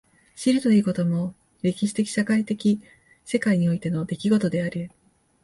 [0.35, 2.81] 知るということも歴史的社会的
[3.23, 4.89] 世界においての出来事である。